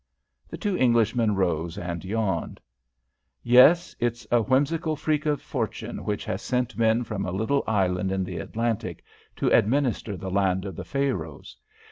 The 0.49 0.57
two 0.57 0.75
Englishmen 0.79 1.35
rose 1.35 1.77
and 1.77 2.03
yawned. 2.03 2.59
"Yes, 3.43 3.95
it's 3.99 4.25
a 4.31 4.41
whimsical 4.41 4.95
freak 4.95 5.27
of 5.27 5.43
fortune 5.43 6.03
which 6.05 6.25
has 6.25 6.41
sent 6.41 6.75
men 6.75 7.03
from 7.03 7.23
a 7.23 7.31
little 7.31 7.63
island 7.67 8.11
in 8.11 8.23
the 8.23 8.37
Atlantic 8.39 9.03
to 9.35 9.51
administer 9.55 10.17
the 10.17 10.31
land 10.31 10.65
of 10.65 10.75
the 10.75 10.83
Pharaohs. 10.85 11.55